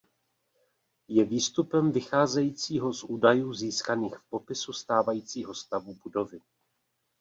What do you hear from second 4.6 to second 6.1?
stávajícího stavu